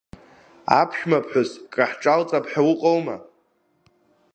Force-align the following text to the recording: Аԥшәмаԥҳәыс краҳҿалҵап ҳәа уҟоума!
Аԥшәмаԥҳәыс 0.79 1.51
краҳҿалҵап 1.71 2.45
ҳәа 2.51 2.61
уҟоума! 2.71 3.15